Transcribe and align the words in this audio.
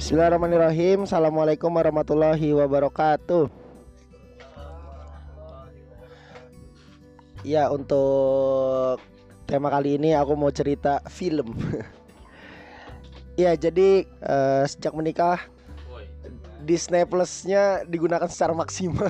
Bismillahirrahmanirrahim 0.00 1.04
Assalamualaikum 1.04 1.68
warahmatullahi 1.68 2.56
wabarakatuh 2.56 3.52
Ya 7.44 7.68
untuk 7.68 8.96
tema 9.44 9.68
kali 9.68 10.00
ini 10.00 10.16
aku 10.16 10.40
mau 10.40 10.48
cerita 10.48 11.04
film 11.04 11.52
Ya 13.44 13.52
jadi 13.52 14.08
uh, 14.24 14.64
sejak 14.64 14.96
menikah 14.96 15.36
Disney 16.64 17.04
Plus-nya 17.04 17.84
digunakan 17.84 18.28
secara 18.28 18.52
maksimal. 18.52 19.08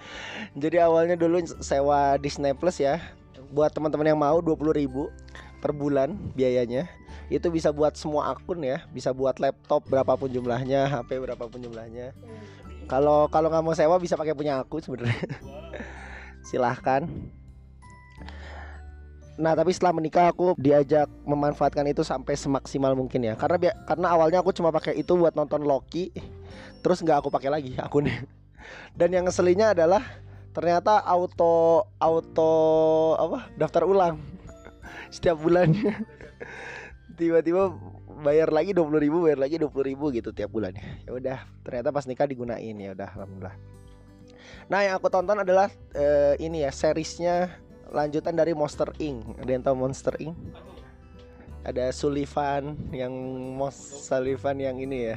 Jadi 0.62 0.76
awalnya 0.76 1.16
dulu 1.16 1.40
sewa 1.64 2.20
Disney 2.20 2.52
Plus 2.52 2.84
ya. 2.84 3.00
Buat 3.48 3.72
teman-teman 3.72 4.12
yang 4.12 4.20
mau 4.20 4.44
20.000 4.44 5.08
per 5.62 5.70
bulan 5.70 6.18
biayanya. 6.34 6.90
Itu 7.30 7.54
bisa 7.54 7.70
buat 7.70 7.94
semua 7.94 8.34
akun 8.34 8.66
ya, 8.66 8.82
bisa 8.90 9.14
buat 9.14 9.38
laptop 9.38 9.86
berapapun 9.86 10.34
jumlahnya, 10.34 10.90
HP 10.90 11.22
berapapun 11.22 11.62
jumlahnya. 11.62 12.10
Kalau 12.90 13.30
kalau 13.30 13.46
nggak 13.46 13.62
mau 13.62 13.72
sewa 13.78 13.96
bisa 14.02 14.18
pakai 14.18 14.34
punya 14.34 14.58
aku 14.58 14.82
sebenarnya. 14.82 15.22
Silahkan. 16.50 17.06
Nah 19.40 19.56
tapi 19.56 19.72
setelah 19.72 19.96
menikah 19.96 20.28
aku 20.28 20.52
diajak 20.60 21.08
memanfaatkan 21.24 21.88
itu 21.88 22.04
sampai 22.04 22.36
semaksimal 22.36 22.92
mungkin 22.92 23.24
ya 23.24 23.32
Karena 23.32 23.72
karena 23.88 24.12
awalnya 24.12 24.44
aku 24.44 24.52
cuma 24.52 24.68
pakai 24.68 25.00
itu 25.00 25.16
buat 25.16 25.32
nonton 25.32 25.64
Loki 25.64 26.12
Terus 26.84 27.00
nggak 27.00 27.24
aku 27.24 27.28
pakai 27.32 27.48
lagi 27.48 27.72
akunnya 27.80 28.28
Dan 28.98 29.08
yang 29.16 29.24
ngeselinnya 29.24 29.72
adalah 29.72 30.04
Ternyata 30.52 31.00
auto 31.00 31.88
auto 31.96 32.52
apa 33.16 33.48
daftar 33.56 33.88
ulang 33.88 34.20
setiap 35.12 35.36
bulannya 35.36 36.00
tiba-tiba 37.20 37.76
bayar 38.24 38.48
lagi 38.48 38.72
dua 38.72 38.88
puluh 38.88 39.00
ribu 39.04 39.18
bayar 39.28 39.38
lagi 39.38 39.60
dua 39.60 39.68
puluh 39.68 39.86
ribu 39.92 40.08
gitu 40.08 40.32
tiap 40.32 40.48
bulannya 40.48 41.04
ya 41.04 41.10
udah 41.12 41.38
ternyata 41.60 41.92
pas 41.92 42.08
nikah 42.08 42.24
digunain 42.24 42.72
ya 42.72 42.96
udah 42.96 43.08
alhamdulillah 43.12 43.56
nah 44.72 44.80
yang 44.80 44.96
aku 44.96 45.12
tonton 45.12 45.44
adalah 45.44 45.68
uh, 45.92 46.34
ini 46.40 46.64
ya 46.64 46.72
seriesnya 46.72 47.52
lanjutan 47.92 48.34
dari 48.34 48.56
Monster 48.56 48.88
Inc. 48.98 49.36
Ada 49.44 49.50
yang 49.52 49.62
tahu 49.62 49.76
Monster 49.76 50.16
Inc? 50.18 50.34
Ada 51.62 51.94
Sullivan 51.94 52.74
yang 52.90 53.12
Mos 53.54 53.76
Sullivan 54.08 54.58
yang 54.58 54.80
ini 54.80 55.14
ya. 55.14 55.16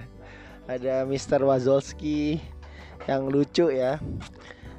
Ada 0.70 1.08
Mr. 1.08 1.42
Wazowski 1.42 2.38
yang 3.10 3.32
lucu 3.32 3.72
ya. 3.74 3.98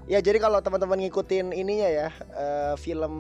Ya 0.07 0.23
jadi 0.23 0.39
kalau 0.39 0.63
teman-teman 0.63 1.03
ngikutin 1.03 1.51
ininya 1.51 1.91
ya 1.91 2.09
uh, 2.31 2.75
film 2.79 3.15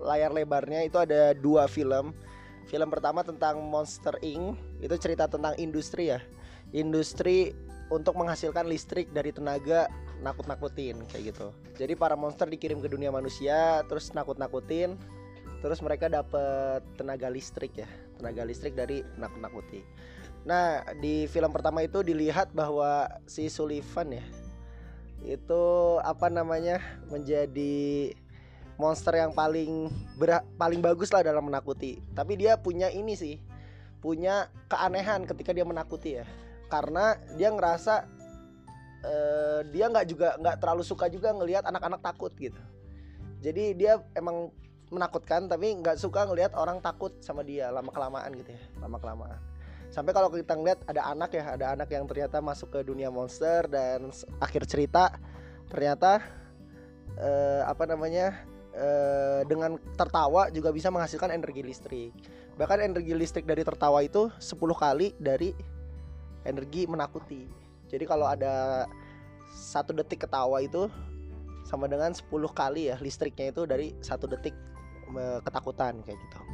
layar 0.00 0.32
lebarnya 0.32 0.80
itu 0.88 0.96
ada 0.96 1.36
dua 1.36 1.68
film. 1.68 2.16
Film 2.64 2.88
pertama 2.88 3.20
tentang 3.20 3.60
Monster 3.60 4.16
Inc. 4.24 4.56
itu 4.80 4.96
cerita 4.96 5.28
tentang 5.28 5.52
industri 5.60 6.08
ya. 6.08 6.24
Industri 6.72 7.52
untuk 7.92 8.16
menghasilkan 8.16 8.64
listrik 8.64 9.12
dari 9.12 9.36
tenaga 9.36 9.84
nakut-nakutin 10.24 11.04
kayak 11.12 11.36
gitu. 11.36 11.52
Jadi 11.76 11.92
para 11.92 12.16
monster 12.16 12.48
dikirim 12.48 12.80
ke 12.80 12.88
dunia 12.88 13.12
manusia 13.12 13.84
terus 13.84 14.08
nakut-nakutin 14.16 14.96
terus 15.60 15.84
mereka 15.84 16.08
dapat 16.08 16.80
tenaga 16.96 17.28
listrik 17.28 17.76
ya, 17.76 17.88
tenaga 18.16 18.48
listrik 18.48 18.72
dari 18.72 19.04
nakut-nakuti. 19.20 19.84
Nah, 20.48 20.84
di 21.00 21.28
film 21.28 21.52
pertama 21.52 21.84
itu 21.84 22.00
dilihat 22.00 22.52
bahwa 22.56 23.08
si 23.24 23.48
Sullivan 23.48 24.16
ya 24.16 24.24
itu 25.24 25.64
apa 26.04 26.28
namanya 26.28 26.80
menjadi 27.08 28.12
monster 28.76 29.16
yang 29.16 29.32
paling 29.32 29.88
ber 30.20 30.44
paling 30.60 30.84
bagus 30.84 31.08
lah 31.10 31.24
dalam 31.24 31.48
menakuti. 31.48 31.98
Tapi 32.12 32.36
dia 32.36 32.60
punya 32.60 32.92
ini 32.92 33.16
sih, 33.16 33.40
punya 34.04 34.52
keanehan 34.68 35.24
ketika 35.24 35.56
dia 35.56 35.64
menakuti 35.64 36.20
ya. 36.20 36.28
Karena 36.68 37.16
dia 37.36 37.48
ngerasa 37.50 38.04
uh, 39.04 39.60
dia 39.68 39.86
nggak 39.88 40.06
juga 40.08 40.28
nggak 40.40 40.56
terlalu 40.58 40.82
suka 40.82 41.06
juga 41.12 41.30
ngelihat 41.36 41.64
anak-anak 41.68 42.00
takut 42.00 42.32
gitu 42.40 42.60
jadi 43.44 43.64
dia 43.76 43.92
emang 44.16 44.48
menakutkan 44.88 45.48
tapi 45.48 45.76
nggak 45.80 46.00
suka 46.00 46.24
ngelihat 46.28 46.56
orang 46.56 46.80
takut 46.80 47.12
sama 47.20 47.44
dia 47.44 47.68
lama 47.68 47.92
kelamaan 47.92 48.32
gitu 48.36 48.52
ya 48.52 48.62
lama 48.80 48.96
kelamaan 49.00 49.40
sampai 49.94 50.10
kalau 50.10 50.26
kita 50.26 50.58
ngeliat 50.58 50.82
ada 50.90 51.06
anak 51.06 51.30
ya 51.38 51.54
ada 51.54 51.78
anak 51.78 51.86
yang 51.94 52.02
ternyata 52.10 52.42
masuk 52.42 52.74
ke 52.74 52.82
dunia 52.82 53.14
monster 53.14 53.70
dan 53.70 54.10
akhir 54.42 54.66
cerita 54.66 55.14
ternyata 55.70 56.18
uh, 57.14 57.62
apa 57.70 57.86
namanya 57.86 58.34
uh, 58.74 59.46
dengan 59.46 59.78
tertawa 59.94 60.50
juga 60.50 60.74
bisa 60.74 60.90
menghasilkan 60.90 61.30
energi 61.30 61.62
listrik 61.62 62.10
bahkan 62.58 62.82
energi 62.82 63.14
listrik 63.14 63.46
dari 63.46 63.62
tertawa 63.62 64.02
itu 64.02 64.34
10 64.42 64.58
kali 64.74 65.14
dari 65.14 65.54
energi 66.42 66.90
menakuti 66.90 67.46
jadi 67.86 68.02
kalau 68.02 68.26
ada 68.26 68.90
satu 69.54 69.94
detik 69.94 70.26
ketawa 70.26 70.58
itu 70.58 70.90
sama 71.62 71.86
dengan 71.86 72.10
10 72.10 72.26
kali 72.50 72.90
ya 72.90 72.98
listriknya 72.98 73.54
itu 73.54 73.62
dari 73.62 73.94
satu 74.02 74.26
detik 74.26 74.52
ketakutan 75.46 76.02
kayak 76.02 76.18
gitu. 76.18 76.53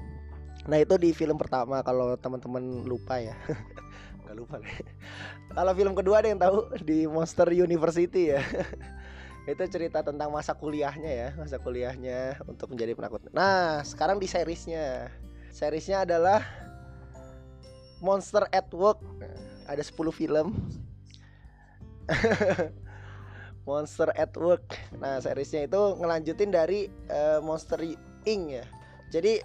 Nah 0.68 0.76
itu 0.80 0.94
di 1.00 1.14
film 1.16 1.40
pertama 1.40 1.80
kalau 1.80 2.12
teman-teman 2.18 2.84
lupa 2.84 3.16
ya. 3.20 3.36
Nggak 4.26 4.36
lupa. 4.36 4.54
Kalau 5.54 5.72
film 5.72 5.94
kedua 5.96 6.20
ada 6.20 6.28
yang 6.28 6.40
tahu? 6.40 6.68
Di 6.84 7.08
Monster 7.08 7.48
University 7.52 8.36
ya. 8.36 8.42
Itu 9.50 9.64
cerita 9.66 10.04
tentang 10.04 10.30
masa 10.30 10.52
kuliahnya 10.54 11.10
ya 11.10 11.28
masa 11.34 11.56
kuliahnya 11.58 12.44
untuk 12.44 12.70
menjadi 12.70 12.92
penakut. 12.92 13.24
Nah 13.32 13.82
sekarang 13.82 14.20
di 14.20 14.28
seriesnya 14.28 15.10
seriesnya 15.50 16.04
adalah 16.04 16.44
Monster 18.00 18.48
at 18.50 18.68
Work. 18.72 19.00
Ada 19.68 19.84
10 19.84 20.10
film. 20.10 20.56
Monster 23.68 24.10
at 24.16 24.32
Work. 24.34 24.74
Nah, 24.98 25.20
seriesnya 25.22 25.68
itu 25.68 25.80
ngelanjutin 26.00 26.50
dari 26.50 26.88
uh, 27.12 27.38
Monster 27.44 27.78
Inc. 28.26 28.42
ya. 28.50 28.64
Jadi 29.12 29.38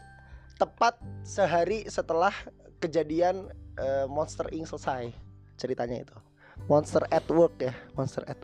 tepat 0.55 0.99
sehari 1.21 1.87
setelah 1.87 2.31
kejadian 2.79 3.51
uh, 3.79 4.05
Monster 4.07 4.47
Inc 4.51 4.67
selesai 4.69 5.11
ceritanya 5.59 6.03
itu. 6.03 6.17
Monster 6.71 7.03
at 7.11 7.27
Work 7.27 7.59
ya, 7.59 7.75
Monster 7.99 8.23
at. 8.27 8.39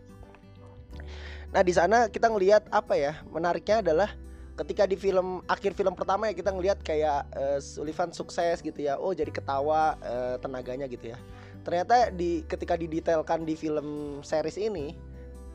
Nah, 1.51 1.63
di 1.63 1.71
sana 1.75 2.07
kita 2.11 2.27
ngelihat 2.27 2.67
apa 2.71 2.95
ya? 2.95 3.23
Menariknya 3.27 3.79
adalah 3.83 4.11
ketika 4.59 4.83
di 4.83 4.99
film 4.99 5.39
akhir 5.47 5.73
film 5.73 5.95
pertama 5.95 6.27
ya 6.27 6.35
kita 6.35 6.51
ngelihat 6.51 6.79
kayak 6.83 7.27
uh, 7.33 7.59
Sullivan 7.63 8.11
sukses 8.11 8.59
gitu 8.59 8.79
ya. 8.83 8.99
Oh, 8.99 9.15
jadi 9.15 9.31
ketawa 9.31 9.95
uh, 10.03 10.35
tenaganya 10.39 10.87
gitu 10.91 11.15
ya 11.15 11.19
ternyata 11.61 12.09
di 12.09 12.41
ketika 12.45 12.73
didetailkan 12.73 13.45
di 13.45 13.53
film 13.53 14.19
series 14.25 14.57
ini 14.57 14.97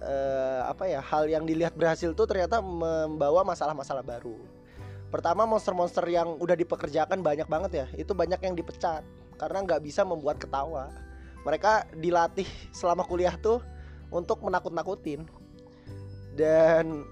uh, 0.03 0.71
apa 0.71 0.87
ya 0.87 1.03
hal 1.03 1.27
yang 1.27 1.43
dilihat 1.43 1.75
berhasil 1.75 2.15
tuh 2.15 2.27
ternyata 2.31 2.63
membawa 2.63 3.43
masalah-masalah 3.43 4.07
baru 4.07 4.39
pertama 5.09 5.47
monster-monster 5.47 6.03
yang 6.11 6.37
udah 6.39 6.57
dipekerjakan 6.59 7.23
banyak 7.23 7.47
banget 7.47 7.73
ya. 7.73 7.87
Itu 7.95 8.13
banyak 8.13 8.41
yang 8.43 8.55
dipecat 8.59 9.03
karena 9.39 9.59
nggak 9.63 9.81
bisa 9.85 10.03
membuat 10.03 10.41
ketawa. 10.41 10.91
Mereka 11.47 11.95
dilatih 12.03 12.49
selama 12.75 13.07
kuliah 13.07 13.35
tuh 13.39 13.63
untuk 14.11 14.43
menakut-nakutin. 14.43 15.27
Dan 16.37 17.07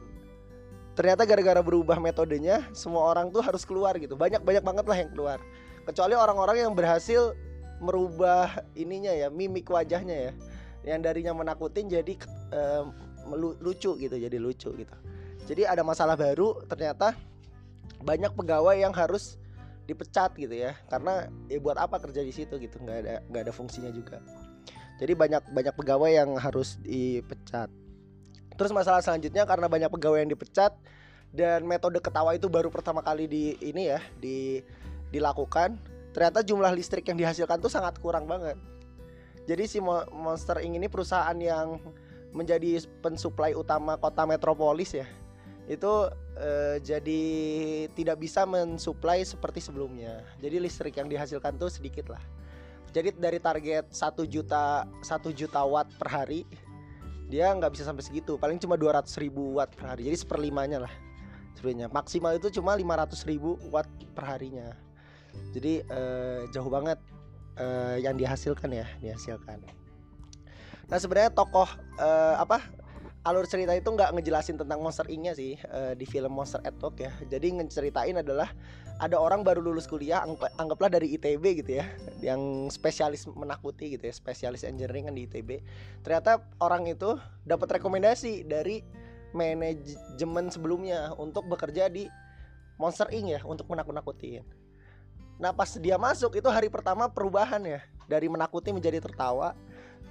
ternyata 0.98 1.24
gara-gara 1.24 1.62
berubah 1.62 1.98
metodenya 1.98 2.66
semua 2.74 3.08
orang 3.08 3.30
tuh 3.30 3.40
harus 3.40 3.62
keluar 3.62 3.94
gitu. 3.96 4.18
Banyak 4.18 4.42
banyak 4.42 4.64
banget 4.64 4.84
lah 4.90 4.98
yang 4.98 5.10
keluar. 5.14 5.38
Kecuali 5.86 6.14
orang-orang 6.18 6.66
yang 6.66 6.72
berhasil 6.74 7.36
merubah 7.78 8.62
ininya 8.74 9.12
ya 9.12 9.30
mimik 9.30 9.70
wajahnya 9.70 10.30
ya. 10.30 10.32
Yang 10.84 11.00
darinya 11.08 11.32
menakutin 11.32 11.88
jadi 11.88 12.14
uh, 12.52 12.90
lucu 13.62 13.96
gitu 13.96 14.16
jadi 14.18 14.36
lucu 14.36 14.68
gitu. 14.74 14.94
Jadi 15.44 15.62
ada 15.68 15.84
masalah 15.84 16.16
baru 16.16 16.64
ternyata 16.68 17.16
banyak 18.04 18.32
pegawai 18.36 18.76
yang 18.76 18.92
harus 18.92 19.40
dipecat 19.84 20.32
gitu 20.36 20.52
ya 20.52 20.76
karena 20.88 21.28
ya 21.48 21.60
buat 21.60 21.76
apa 21.76 22.00
kerja 22.00 22.24
di 22.24 22.32
situ 22.32 22.56
gitu 22.56 22.80
nggak 22.80 22.98
ada 23.04 23.14
nggak 23.28 23.42
ada 23.48 23.52
fungsinya 23.52 23.92
juga 23.92 24.20
jadi 24.96 25.12
banyak 25.12 25.42
banyak 25.52 25.74
pegawai 25.76 26.10
yang 26.12 26.30
harus 26.40 26.80
dipecat 26.80 27.68
terus 28.56 28.72
masalah 28.72 29.04
selanjutnya 29.04 29.44
karena 29.44 29.68
banyak 29.68 29.90
pegawai 29.92 30.24
yang 30.24 30.30
dipecat 30.32 30.72
dan 31.34 31.66
metode 31.66 31.98
ketawa 31.98 32.32
itu 32.38 32.46
baru 32.46 32.70
pertama 32.70 33.02
kali 33.02 33.26
di 33.26 33.58
ini 33.60 33.90
ya 33.90 34.00
di 34.16 34.62
dilakukan 35.10 35.76
ternyata 36.14 36.46
jumlah 36.46 36.70
listrik 36.70 37.02
yang 37.10 37.18
dihasilkan 37.18 37.58
tuh 37.58 37.68
sangat 37.68 37.98
kurang 37.98 38.30
banget. 38.30 38.54
Jadi 39.44 39.64
si 39.66 39.82
Monster 39.82 40.62
Inc 40.62 40.78
ini 40.78 40.86
perusahaan 40.86 41.36
yang 41.36 41.82
menjadi 42.30 42.80
pensuplai 43.02 43.52
utama 43.52 43.98
kota 43.98 44.24
metropolis 44.24 44.94
ya. 44.94 45.04
Itu 45.64 46.12
eh, 46.36 46.76
jadi 46.84 47.22
tidak 47.92 48.20
bisa 48.20 48.44
mensuplai 48.44 49.24
seperti 49.24 49.64
sebelumnya. 49.64 50.20
Jadi 50.38 50.56
listrik 50.60 50.96
yang 51.00 51.08
dihasilkan 51.08 51.56
tuh 51.56 51.72
sedikit 51.72 52.12
lah. 52.12 52.22
Jadi 52.94 53.10
dari 53.18 53.42
target 53.42 53.90
1 53.90 54.22
juta 54.30 54.86
1 55.02 55.34
juta 55.34 55.60
watt 55.66 55.90
per 55.98 56.08
hari 56.08 56.46
dia 57.26 57.50
nggak 57.50 57.74
bisa 57.74 57.88
sampai 57.88 58.04
segitu. 58.06 58.38
Paling 58.38 58.60
cuma 58.62 58.78
200 58.78 59.08
ribu 59.18 59.58
watt 59.58 59.72
per 59.74 59.96
hari. 59.96 60.06
Jadi 60.06 60.22
seperlimanya 60.22 60.84
lah. 60.84 60.94
Sebenarnya 61.58 61.90
maksimal 61.90 62.36
itu 62.38 62.50
cuma 62.54 62.76
500 62.76 63.30
ribu 63.30 63.58
watt 63.72 63.88
per 64.14 64.26
harinya 64.26 64.74
jadi 65.54 65.82
uh, 65.90 66.40
jauh 66.50 66.70
banget 66.70 66.98
uh, 67.58 67.96
yang 67.98 68.14
dihasilkan 68.18 68.70
ya 68.70 68.86
dihasilkan 69.02 69.62
nah 70.90 70.98
sebenarnya 71.00 71.32
tokoh 71.32 71.66
uh, 71.98 72.34
apa 72.38 72.60
alur 73.24 73.48
cerita 73.48 73.72
itu 73.72 73.88
nggak 73.88 74.20
ngejelasin 74.20 74.60
tentang 74.60 74.84
Monster 74.84 75.08
Inc-nya 75.08 75.32
sih 75.32 75.56
uh, 75.72 75.96
di 75.96 76.04
film 76.04 76.36
Monster 76.36 76.60
at 76.60 76.76
Talk 76.76 77.00
ya. 77.00 77.08
Jadi 77.24 77.56
ngeceritain 77.56 78.20
adalah 78.20 78.52
ada 79.00 79.16
orang 79.16 79.40
baru 79.40 79.64
lulus 79.64 79.88
kuliah 79.88 80.22
anggaplah 80.60 80.92
dari 80.92 81.16
ITB 81.16 81.64
gitu 81.64 81.80
ya, 81.80 81.88
yang 82.20 82.68
spesialis 82.68 83.24
menakuti 83.26 83.96
gitu 83.96 84.06
ya, 84.06 84.14
spesialis 84.14 84.62
engineering 84.62 85.08
kan 85.08 85.16
di 85.16 85.24
ITB. 85.24 85.64
Ternyata 86.04 86.44
orang 86.60 86.84
itu 86.84 87.16
dapat 87.48 87.80
rekomendasi 87.80 88.44
dari 88.44 88.84
manajemen 89.34 90.52
sebelumnya 90.52 91.16
untuk 91.16 91.48
bekerja 91.48 91.88
di 91.88 92.06
Monster 92.76 93.08
Inc 93.08 93.26
ya 93.34 93.40
untuk 93.42 93.66
menakut-nakutin. 93.72 94.44
Nah 95.40 95.50
pas 95.50 95.74
dia 95.80 95.96
masuk 95.96 96.38
itu 96.38 96.46
hari 96.52 96.68
pertama 96.70 97.08
perubahan 97.10 97.64
ya 97.64 97.80
dari 98.04 98.28
menakuti 98.28 98.70
menjadi 98.70 99.00
tertawa. 99.00 99.56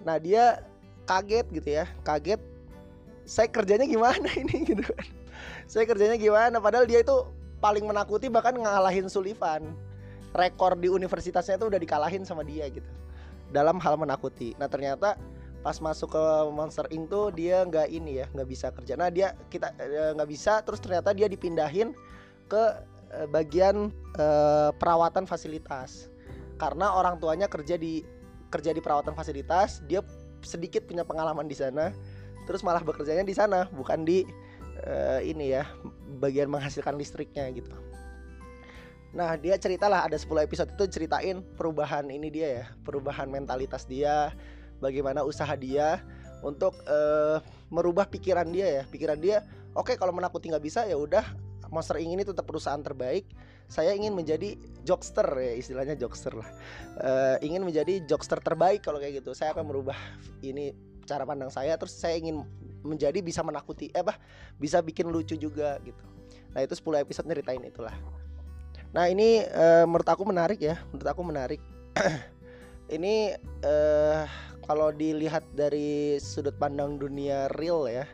Nah 0.02 0.20
dia 0.20 0.66
kaget 1.08 1.46
gitu 1.56 1.70
ya, 1.72 1.86
kaget 2.04 2.42
saya 3.24 3.48
kerjanya 3.50 3.88
gimana 3.88 4.28
ini? 4.42 4.64
Gitu 4.64 4.84
kan. 4.84 5.08
Saya 5.68 5.88
kerjanya 5.88 6.20
gimana? 6.20 6.60
Padahal 6.60 6.88
dia 6.88 7.04
itu 7.04 7.28
paling 7.64 7.88
menakuti 7.88 8.28
bahkan 8.28 8.56
ngalahin 8.56 9.08
Sullivan. 9.08 9.72
Rekor 10.34 10.74
di 10.76 10.90
universitasnya 10.90 11.62
itu 11.62 11.70
udah 11.70 11.80
dikalahin 11.80 12.26
sama 12.26 12.42
dia 12.42 12.68
gitu. 12.68 12.90
Dalam 13.54 13.78
hal 13.78 13.96
menakuti. 13.96 14.58
Nah 14.58 14.66
ternyata 14.66 15.16
pas 15.64 15.80
masuk 15.80 16.12
ke 16.12 16.26
Monster 16.52 16.84
Inc 16.92 17.08
tuh 17.08 17.32
dia 17.32 17.64
nggak 17.64 17.88
ini 17.88 18.20
ya 18.20 18.26
nggak 18.34 18.50
bisa 18.50 18.68
kerja. 18.74 18.98
Nah 18.98 19.14
dia 19.14 19.38
kita 19.54 19.72
eh, 19.80 20.12
nggak 20.18 20.30
bisa 20.30 20.60
terus 20.66 20.82
ternyata 20.82 21.14
dia 21.14 21.30
dipindahin 21.30 21.94
ke 22.50 22.64
eh, 23.14 23.28
bagian 23.30 23.94
uh, 24.18 24.74
perawatan 24.76 25.30
fasilitas. 25.30 26.10
Karena 26.58 26.98
orang 26.98 27.22
tuanya 27.22 27.46
kerja 27.46 27.78
di 27.78 28.02
kerja 28.50 28.74
di 28.74 28.82
perawatan 28.82 29.14
fasilitas 29.14 29.82
dia 29.86 30.02
sedikit 30.44 30.86
punya 30.86 31.02
pengalaman 31.08 31.48
di 31.48 31.56
sana 31.58 31.90
terus 32.44 32.62
malah 32.62 32.84
bekerjanya 32.84 33.24
di 33.24 33.36
sana 33.36 33.68
bukan 33.72 34.04
di 34.04 34.28
uh, 34.88 35.20
ini 35.24 35.56
ya 35.56 35.68
bagian 36.20 36.52
menghasilkan 36.52 36.96
listriknya 36.96 37.48
gitu. 37.54 37.72
Nah 39.14 39.38
dia 39.38 39.56
ceritalah 39.62 40.10
ada 40.10 40.18
10 40.18 40.30
episode 40.42 40.70
itu 40.74 40.86
ceritain 41.00 41.46
perubahan 41.56 42.10
ini 42.10 42.34
dia 42.34 42.48
ya 42.62 42.66
perubahan 42.82 43.30
mentalitas 43.30 43.86
dia 43.86 44.34
bagaimana 44.82 45.22
usaha 45.22 45.54
dia 45.54 46.02
untuk 46.42 46.76
uh, 46.90 47.40
merubah 47.70 48.10
pikiran 48.10 48.50
dia 48.50 48.82
ya. 48.82 48.84
Pikiran 48.90 49.22
dia 49.22 49.46
oke 49.78 49.94
okay, 49.94 49.96
kalau 49.96 50.12
menakuti 50.12 50.50
nggak 50.50 50.66
bisa 50.66 50.86
ya 50.90 50.98
udah 50.98 51.24
Monster 51.74 51.98
Inc 51.98 52.14
ini 52.14 52.24
tetap 52.26 52.46
perusahaan 52.46 52.82
terbaik. 52.82 53.26
Saya 53.66 53.98
ingin 53.98 54.14
menjadi 54.14 54.54
jokster 54.86 55.26
ya 55.42 55.58
istilahnya 55.58 55.98
jokster 55.98 56.38
lah. 56.38 56.46
Uh, 57.02 57.36
ingin 57.42 57.66
menjadi 57.66 58.06
jokster 58.06 58.38
terbaik 58.38 58.86
kalau 58.86 59.02
kayak 59.02 59.26
gitu. 59.26 59.34
Saya 59.34 59.58
akan 59.58 59.66
merubah 59.66 59.98
ini 60.46 60.93
cara 61.04 61.24
pandang 61.28 61.52
saya 61.52 61.76
terus 61.76 61.96
saya 61.96 62.16
ingin 62.20 62.44
menjadi 62.84 63.20
bisa 63.24 63.40
menakuti 63.44 63.88
eh 63.96 64.04
apa 64.04 64.20
bisa 64.60 64.84
bikin 64.84 65.08
lucu 65.08 65.40
juga 65.40 65.80
gitu. 65.84 66.04
Nah 66.54 66.62
itu 66.62 66.76
10 66.76 67.04
episode 67.04 67.28
nyeritain 67.28 67.64
itulah. 67.64 67.96
Nah 68.94 69.10
ini 69.10 69.42
uh, 69.48 69.88
menurut 69.88 70.08
aku 70.08 70.24
menarik 70.28 70.60
ya 70.60 70.80
menurut 70.92 71.10
aku 71.10 71.22
menarik. 71.24 71.62
Ini 72.84 73.40
uh, 73.64 74.28
kalau 74.68 74.92
dilihat 74.92 75.48
dari 75.56 76.20
sudut 76.20 76.54
pandang 76.60 77.00
dunia 77.00 77.48
real 77.56 77.88
ya 77.88 78.06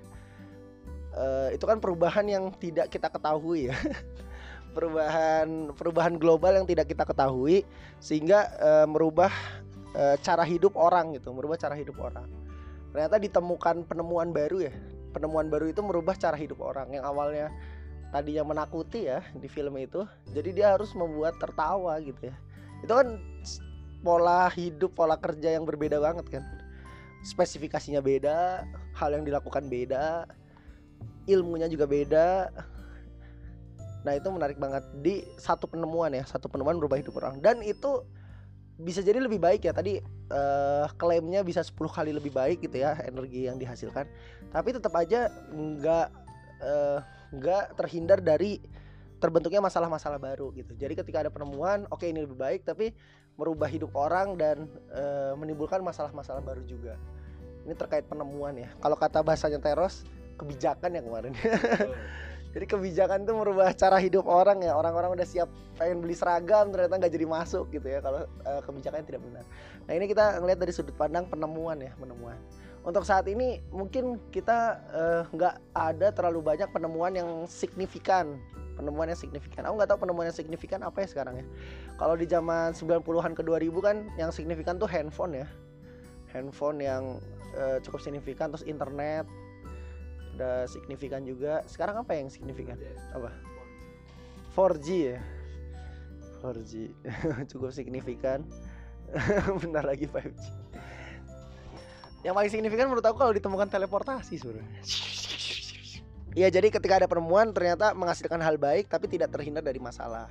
uh, 1.18 1.50
itu 1.51 1.65
kan 1.65 1.81
perubahan 1.81 2.24
yang 2.30 2.53
tidak 2.62 2.88
kita 2.94 3.09
ketahui 3.09 3.74
ya. 3.74 3.75
Perubahan 4.77 5.74
perubahan 5.74 6.15
global 6.21 6.53
yang 6.53 6.68
tidak 6.69 6.94
kita 6.94 7.01
ketahui 7.01 7.65
sehingga 7.97 8.53
uh, 8.62 8.86
merubah 8.86 9.33
uh, 9.97 10.15
cara 10.21 10.45
hidup 10.45 10.77
orang 10.77 11.18
gitu 11.18 11.33
merubah 11.33 11.57
cara 11.57 11.74
hidup 11.74 11.97
orang 11.97 12.30
ternyata 12.91 13.15
ditemukan 13.21 13.86
penemuan 13.86 14.33
baru 14.33 14.69
ya. 14.69 14.74
Penemuan 15.09 15.50
baru 15.50 15.74
itu 15.74 15.81
merubah 15.81 16.13
cara 16.13 16.38
hidup 16.38 16.62
orang 16.62 16.94
yang 16.94 17.01
awalnya 17.01 17.50
tadinya 18.13 18.45
menakuti 18.45 19.09
ya 19.09 19.25
di 19.38 19.50
film 19.50 19.77
itu. 19.77 20.06
Jadi 20.33 20.62
dia 20.62 20.77
harus 20.77 20.94
membuat 20.94 21.38
tertawa 21.41 21.97
gitu 22.01 22.30
ya. 22.30 22.36
Itu 22.86 22.94
kan 22.94 23.18
pola 24.06 24.47
hidup 24.53 24.95
pola 24.95 25.18
kerja 25.18 25.57
yang 25.57 25.65
berbeda 25.65 25.97
banget 25.97 26.39
kan. 26.39 26.44
Spesifikasinya 27.25 28.00
beda 28.00 28.63
hal 28.95 29.09
yang 29.12 29.27
dilakukan 29.27 29.68
beda 29.68 30.30
ilmunya 31.30 31.69
juga 31.69 31.86
beda. 31.86 32.50
Nah 34.01 34.13
itu 34.18 34.27
menarik 34.33 34.57
banget. 34.57 34.83
Di 35.06 35.21
satu 35.38 35.69
penemuan 35.69 36.09
ya 36.18 36.25
satu 36.25 36.50
penemuan 36.50 36.81
berubah 36.81 36.97
hidup 36.97 37.21
orang. 37.21 37.38
Dan 37.39 37.62
itu 37.62 38.01
bisa 38.79 39.03
jadi 39.03 39.19
lebih 39.19 39.37
baik 39.37 39.67
ya. 39.67 39.75
Tadi 39.75 39.99
uh, 40.31 40.87
klaimnya 40.95 41.43
bisa 41.43 41.59
10 41.59 41.75
kali 41.75 42.15
lebih 42.15 42.31
baik 42.31 42.63
gitu 42.63 42.79
ya 42.79 42.95
energi 43.03 43.45
yang 43.45 43.59
dihasilkan. 43.59 44.07
Tapi 44.49 44.69
tetap 44.71 44.95
aja 44.95 45.27
nggak 45.51 46.07
uh, 46.63 46.99
nggak 47.35 47.63
terhindar 47.75 48.23
dari 48.23 48.63
terbentuknya 49.19 49.59
masalah-masalah 49.59 50.17
baru 50.17 50.55
gitu. 50.55 50.73
Jadi 50.79 50.95
ketika 50.95 51.27
ada 51.27 51.31
penemuan 51.31 51.83
oke 51.91 52.01
okay, 52.01 52.15
ini 52.15 52.23
lebih 52.23 52.39
baik 52.39 52.63
tapi 52.63 52.95
merubah 53.35 53.67
hidup 53.67 53.91
orang 53.95 54.39
dan 54.39 54.67
uh, 54.95 55.35
menimbulkan 55.35 55.83
masalah-masalah 55.83 56.39
baru 56.39 56.63
juga. 56.63 56.95
Ini 57.67 57.75
terkait 57.75 58.07
penemuan 58.07 58.55
ya. 58.55 58.71
Kalau 58.79 58.95
kata 58.95 59.19
bahasanya 59.19 59.59
Teros 59.59 60.07
kebijakan 60.39 60.95
ya 60.95 61.01
kemarin 61.03 61.35
jadi 62.50 62.66
kebijakan 62.66 63.30
itu 63.30 63.34
merubah 63.38 63.69
cara 63.81 64.01
hidup 64.01 64.25
orang 64.25 64.66
ya. 64.66 64.74
Orang-orang 64.74 65.13
udah 65.13 65.28
siap 65.28 65.50
pengen 65.78 66.01
beli 66.01 66.18
seragam 66.18 66.74
ternyata 66.74 66.98
nggak 66.98 67.13
jadi 67.13 67.25
masuk 67.30 67.69
gitu 67.69 67.88
ya 67.88 68.00
kalau 68.01 68.25
uh, 68.46 68.62
kebijakannya 68.66 69.06
tidak 69.06 69.22
benar. 69.22 69.46
Nah 69.86 69.94
ini 69.94 70.06
kita 70.10 70.42
ngelihat 70.42 70.60
dari 70.60 70.74
sudut 70.74 70.96
pandang 70.98 71.30
penemuan 71.30 71.78
ya 71.78 71.94
penemuan. 71.98 72.38
Untuk 72.80 73.06
saat 73.06 73.28
ini 73.28 73.60
mungkin 73.75 74.16
kita 74.31 74.80
eh, 74.96 75.22
nggak 75.36 75.56
uh, 75.75 75.92
ada 75.92 76.16
terlalu 76.16 76.40
banyak 76.40 76.72
penemuan 76.72 77.12
yang 77.12 77.30
signifikan. 77.46 78.40
Penemuan 78.80 79.12
yang 79.12 79.19
signifikan. 79.19 79.68
Aku 79.68 79.75
nggak 79.75 79.92
tahu 79.92 80.07
penemuan 80.07 80.31
yang 80.31 80.38
signifikan 80.40 80.80
apa 80.88 81.04
ya 81.04 81.07
sekarang 81.12 81.44
ya. 81.44 81.46
Kalau 82.00 82.16
di 82.16 82.24
zaman 82.24 82.72
90-an 82.72 83.36
ke 83.36 83.44
2000 83.44 83.84
kan 83.84 84.07
yang 84.16 84.31
signifikan 84.31 84.80
tuh 84.80 84.88
handphone 84.88 85.44
ya. 85.44 85.48
Handphone 86.31 86.80
yang 86.80 87.19
uh, 87.60 87.84
cukup 87.84 88.00
signifikan 88.00 88.48
terus 88.48 88.63
internet 88.63 89.28
udah 90.39 90.63
signifikan 90.71 91.27
juga. 91.27 91.59
Sekarang 91.68 92.00
apa 92.00 92.15
yang 92.15 92.31
signifikan? 92.31 92.80
Apa? 93.12 93.36
4G 94.56 94.88
ya? 95.12 95.19
4G 96.39 96.71
cukup 97.51 97.75
signifikan. 97.75 98.47
Bentar 99.62 99.84
lagi 99.84 100.08
5G 100.08 100.69
yang 102.24 102.36
paling 102.36 102.51
signifikan 102.51 102.91
menurut 102.91 103.05
aku 103.05 103.15
kalau 103.15 103.31
ditemukan 103.31 103.72
teleportasi 103.72 104.36
sebenarnya. 104.36 104.81
Iya 106.36 106.48
jadi 106.51 106.67
ketika 106.69 107.01
ada 107.01 107.08
penemuan 107.10 107.50
ternyata 107.55 107.96
menghasilkan 107.96 108.39
hal 108.43 108.60
baik 108.60 108.91
tapi 108.91 109.08
tidak 109.08 109.31
terhindar 109.31 109.63
dari 109.63 109.79
masalah. 109.79 110.29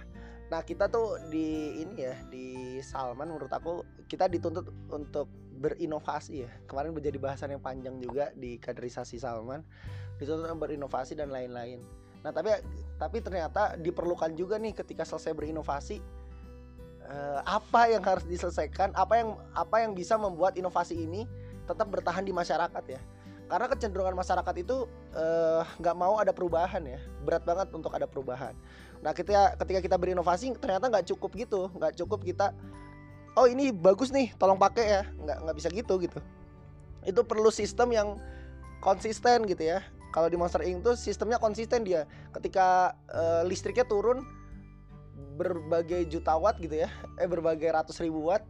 Nah 0.49 0.65
kita 0.65 0.89
tuh 0.89 1.21
di 1.29 1.81
ini 1.85 1.95
ya 2.01 2.17
di 2.33 2.79
Salman 2.81 3.29
menurut 3.29 3.53
aku 3.53 3.85
kita 4.09 4.29
dituntut 4.29 4.73
untuk 4.89 5.29
berinovasi 5.59 6.49
ya. 6.49 6.51
Kemarin 6.65 6.97
menjadi 6.97 7.19
bahasan 7.21 7.53
yang 7.53 7.63
panjang 7.63 8.01
juga 8.01 8.33
di 8.33 8.57
kaderisasi 8.57 9.21
Salman. 9.21 9.61
Dituntut 10.17 10.49
berinovasi 10.57 11.15
dan 11.15 11.29
lain-lain. 11.29 11.85
Nah 12.25 12.33
tapi 12.33 12.51
tapi 12.99 13.23
ternyata 13.23 13.79
diperlukan 13.79 14.35
juga 14.35 14.59
nih 14.59 14.75
ketika 14.75 15.07
selesai 15.07 15.37
berinovasi 15.37 16.03
eh, 17.07 17.41
apa 17.45 17.93
yang 17.93 18.03
harus 18.03 18.27
diselesaikan 18.27 18.93
apa 18.97 19.15
yang 19.21 19.31
apa 19.55 19.77
yang 19.87 19.93
bisa 19.95 20.19
membuat 20.19 20.59
inovasi 20.59 20.99
ini 20.99 21.25
tetap 21.69 21.93
bertahan 21.93 22.25
di 22.25 22.33
masyarakat 22.33 22.85
ya 22.89 23.01
karena 23.49 23.67
kecenderungan 23.67 24.15
masyarakat 24.15 24.55
itu 24.61 24.85
eh, 25.17 25.63
nggak 25.81 25.97
mau 25.97 26.21
ada 26.21 26.31
perubahan 26.31 26.85
ya. 26.85 27.01
Berat 27.25 27.43
banget 27.49 27.73
untuk 27.73 27.91
ada 27.97 28.05
perubahan. 28.05 28.53
Nah 29.01 29.17
ketika 29.17 29.57
ketika 29.65 29.81
kita 29.81 29.97
berinovasi 29.97 30.53
ternyata 30.61 30.93
nggak 30.93 31.09
cukup 31.09 31.31
gitu. 31.35 31.61
Nggak 31.73 31.97
cukup 31.97 32.21
kita 32.23 32.53
oh 33.39 33.47
ini 33.49 33.73
bagus 33.73 34.13
nih 34.13 34.37
tolong 34.37 34.61
pakai 34.61 34.85
ya. 34.85 35.03
Nggak 35.17 35.39
nggak 35.49 35.57
bisa 35.57 35.69
gitu 35.73 35.95
gitu. 36.05 36.19
Itu 37.09 37.25
perlu 37.25 37.49
sistem 37.49 37.89
yang 37.97 38.09
konsisten 38.85 39.49
gitu 39.49 39.65
ya. 39.65 39.81
Kalau 40.13 40.29
di 40.29 40.37
Monster 40.37 40.65
Inc 40.65 40.85
tuh 40.85 40.95
sistemnya 40.97 41.41
konsisten 41.41 41.85
dia. 41.89 42.05
Ketika 42.37 42.97
uh, 43.09 43.43
listriknya 43.49 43.89
turun 43.89 44.25
berbagai 45.41 46.05
juta 46.13 46.37
watt 46.37 46.61
gitu 46.61 46.85
ya. 46.85 46.89
Eh 47.17 47.25
berbagai 47.25 47.73
ratus 47.73 47.97
ribu 48.05 48.29
watt 48.29 48.45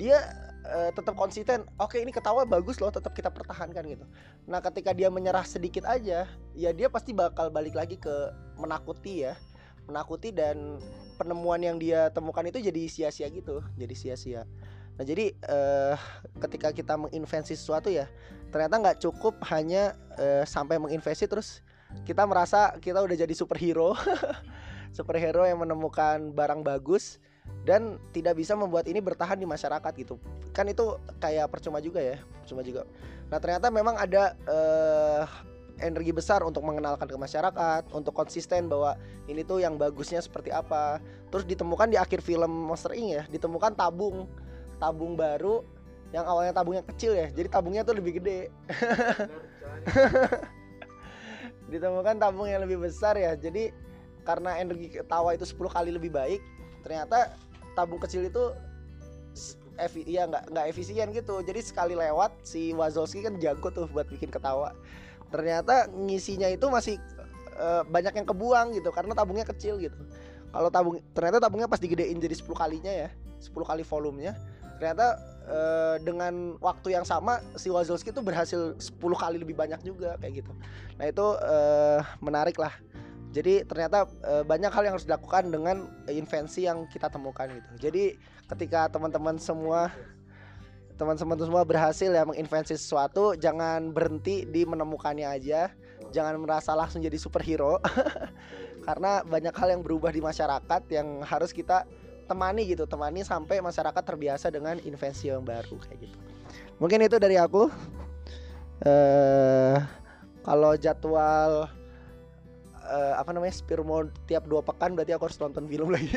dia 0.00 0.49
uh, 0.66 0.90
tetap 0.92 1.14
konsisten. 1.16 1.64
Oke 1.80 2.00
ini 2.00 2.12
ketawa 2.12 2.44
bagus 2.44 2.80
loh 2.80 2.92
tetap 2.92 3.12
kita 3.16 3.32
pertahankan 3.32 3.84
gitu. 3.86 4.06
Nah 4.48 4.60
ketika 4.60 4.92
dia 4.92 5.08
menyerah 5.08 5.44
sedikit 5.44 5.86
aja 5.86 6.26
ya 6.56 6.70
dia 6.74 6.88
pasti 6.90 7.16
bakal 7.16 7.48
balik 7.48 7.76
lagi 7.76 7.96
ke 7.96 8.32
menakuti 8.60 9.24
ya. 9.28 9.34
Menakuti 9.88 10.30
dan 10.30 10.78
penemuan 11.18 11.60
yang 11.60 11.76
dia 11.76 12.08
temukan 12.14 12.46
itu 12.46 12.62
jadi 12.62 12.82
sia-sia 12.86 13.28
gitu 13.28 13.64
jadi 13.76 13.94
sia-sia. 13.96 14.42
Nah 14.96 15.04
jadi 15.04 15.32
uh, 15.48 15.96
ketika 16.44 16.72
kita 16.72 16.94
menginventi 16.96 17.56
sesuatu 17.56 17.88
ya 17.88 18.08
ternyata 18.50 18.82
nggak 18.82 18.98
cukup 19.00 19.38
hanya 19.48 19.94
uh, 20.18 20.42
sampai 20.42 20.76
menginvesti 20.76 21.30
terus 21.30 21.62
kita 22.06 22.22
merasa 22.26 22.74
kita 22.78 23.02
udah 23.02 23.16
jadi 23.16 23.34
superhero. 23.34 23.94
Superhero 24.90 25.46
yang 25.46 25.62
menemukan 25.62 26.34
barang 26.34 26.66
bagus 26.66 27.22
dan 27.64 28.00
tidak 28.16 28.40
bisa 28.40 28.56
membuat 28.56 28.88
ini 28.88 29.04
bertahan 29.04 29.36
di 29.36 29.44
masyarakat 29.44 29.92
gitu. 30.00 30.16
Kan 30.56 30.68
itu 30.72 30.96
kayak 31.20 31.52
percuma 31.52 31.78
juga 31.78 32.00
ya 32.00 32.16
percuma 32.40 32.64
juga. 32.64 32.88
Nah 33.28 33.38
ternyata 33.38 33.68
memang 33.68 34.00
ada 34.00 34.32
uh, 34.48 35.24
energi 35.80 36.12
besar 36.12 36.44
untuk 36.44 36.64
mengenalkan 36.64 37.08
ke 37.08 37.16
masyarakat 37.16 37.92
untuk 37.92 38.12
konsisten 38.12 38.68
bahwa 38.68 38.96
ini 39.28 39.44
tuh 39.44 39.60
yang 39.60 39.76
bagusnya 39.76 40.20
seperti 40.20 40.52
apa. 40.52 41.00
Terus 41.32 41.44
ditemukan 41.44 41.92
di 41.92 41.98
akhir 42.00 42.24
film 42.24 42.48
Monster 42.48 42.96
Inc 42.96 43.10
ya 43.10 43.22
ditemukan 43.28 43.76
tabung 43.76 44.28
tabung 44.80 45.12
baru 45.14 45.60
yang 46.10 46.26
awalnya 46.26 46.56
tabungnya 46.56 46.82
kecil 46.82 47.14
ya 47.14 47.30
jadi 47.30 47.48
tabungnya 47.52 47.84
tuh 47.84 47.96
lebih 47.96 48.18
gede. 48.18 48.50
Ditemukan 51.70 52.18
tabung 52.18 52.50
yang 52.50 52.66
lebih 52.66 52.82
besar 52.82 53.14
ya 53.14 53.38
jadi 53.38 53.70
karena 54.22 54.60
energi 54.60 54.92
ketawa 54.92 55.34
itu 55.34 55.44
10 55.48 55.56
kali 55.70 55.90
lebih 55.92 56.12
baik 56.12 56.40
ternyata 56.84 57.34
tabung 57.76 58.00
kecil 58.00 58.26
itu 58.26 58.52
evi 59.80 60.04
ya 60.04 60.28
nggak 60.28 60.52
nggak 60.52 60.66
efisien 60.68 61.08
gitu. 61.16 61.40
Jadi 61.40 61.60
sekali 61.64 61.94
lewat 61.96 62.44
si 62.44 62.76
Wazowski 62.76 63.24
kan 63.24 63.40
jago 63.40 63.72
tuh 63.72 63.88
buat 63.88 64.06
bikin 64.12 64.28
ketawa. 64.28 64.76
Ternyata 65.32 65.88
ngisinya 65.88 66.50
itu 66.52 66.66
masih 66.68 67.00
uh, 67.56 67.82
banyak 67.88 68.12
yang 68.20 68.26
kebuang 68.28 68.76
gitu 68.76 68.92
karena 68.92 69.16
tabungnya 69.16 69.46
kecil 69.48 69.80
gitu. 69.80 69.96
Kalau 70.50 70.68
tabung 70.68 71.00
ternyata 71.16 71.38
tabungnya 71.40 71.70
pas 71.70 71.78
digedein 71.78 72.18
jadi 72.18 72.34
10 72.34 72.50
kalinya 72.52 72.90
ya 72.90 73.08
10 73.38 73.54
kali 73.54 73.86
volumenya 73.86 74.34
ternyata 74.82 75.20
uh, 75.46 75.96
dengan 76.02 76.58
waktu 76.58 76.96
yang 76.96 77.06
sama 77.06 77.38
si 77.54 77.70
Wazowski 77.70 78.10
itu 78.10 78.24
berhasil 78.24 78.74
10 78.80 78.98
kali 78.98 79.36
lebih 79.38 79.54
banyak 79.54 79.78
juga 79.86 80.18
kayak 80.18 80.42
gitu. 80.42 80.52
Nah 80.98 81.06
itu 81.06 81.26
uh, 81.38 82.02
menarik 82.18 82.58
lah 82.58 82.74
jadi 83.30 83.62
ternyata 83.62 84.10
e, 84.26 84.42
banyak 84.42 84.70
hal 84.74 84.82
yang 84.82 84.94
harus 84.98 85.06
dilakukan 85.06 85.54
dengan 85.54 85.86
invensi 86.10 86.66
yang 86.66 86.90
kita 86.90 87.06
temukan 87.06 87.46
gitu. 87.46 87.90
Jadi 87.90 88.04
ketika 88.50 88.90
teman-teman 88.90 89.38
semua 89.38 89.94
teman-teman 90.98 91.38
semua 91.38 91.62
berhasil 91.64 92.10
ya 92.12 92.26
menginvensi 92.26 92.76
sesuatu, 92.76 93.32
jangan 93.38 93.94
berhenti 93.94 94.44
di 94.44 94.66
menemukannya 94.66 95.24
aja. 95.24 95.70
Jangan 96.10 96.42
merasa 96.42 96.74
langsung 96.74 97.00
jadi 97.00 97.16
superhero. 97.16 97.78
Karena 98.86 99.22
banyak 99.22 99.54
hal 99.54 99.78
yang 99.78 99.82
berubah 99.86 100.10
di 100.10 100.20
masyarakat 100.20 100.82
yang 100.90 101.22
harus 101.22 101.54
kita 101.54 101.86
temani 102.26 102.66
gitu, 102.66 102.84
temani 102.84 103.22
sampai 103.22 103.62
masyarakat 103.62 104.02
terbiasa 104.02 104.50
dengan 104.50 104.76
invensi 104.82 105.30
yang 105.30 105.46
baru 105.46 105.78
kayak 105.86 105.98
gitu. 106.04 106.18
Mungkin 106.82 107.06
itu 107.06 107.16
dari 107.16 107.38
aku. 107.38 107.70
Eh 108.84 109.78
kalau 110.40 110.72
jadwal 110.76 111.79
uh, 112.90 113.14
apa 113.16 113.30
namanya 113.30 113.54
Spirmo 113.54 114.10
tiap 114.26 114.50
dua 114.50 114.60
pekan 114.66 114.98
berarti 114.98 115.14
aku 115.14 115.30
harus 115.30 115.38
nonton 115.38 115.70
film 115.70 115.88
lagi 115.94 116.10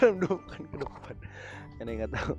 dalam 0.00 0.16
dua 0.24 0.34
pekan 0.40 0.62
ke 0.72 0.76
depan. 0.80 1.14
Ini 1.76 1.90
nggak 2.02 2.12
tahu. 2.16 2.34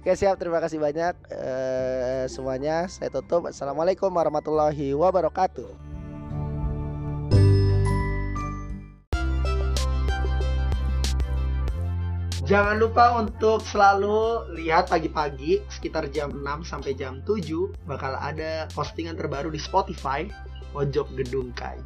Oke 0.00 0.12
siap. 0.16 0.40
Terima 0.40 0.64
kasih 0.64 0.80
banyak 0.80 1.14
uh, 1.28 2.24
semuanya. 2.24 2.88
Saya 2.88 3.12
tutup. 3.12 3.52
Assalamualaikum 3.52 4.08
warahmatullahi 4.08 4.96
wabarakatuh. 4.96 5.98
Jangan 12.48 12.80
lupa 12.80 13.12
untuk 13.20 13.60
selalu 13.60 14.48
lihat 14.56 14.88
pagi-pagi 14.88 15.60
sekitar 15.68 16.08
jam 16.08 16.32
6 16.32 16.64
sampai 16.64 16.96
jam 16.96 17.20
7 17.28 17.44
bakal 17.84 18.16
ada 18.16 18.64
postingan 18.72 19.20
terbaru 19.20 19.52
di 19.52 19.60
Spotify 19.60 20.24
Pojok 20.72 21.12
Gedung 21.12 21.52
Kai. 21.52 21.76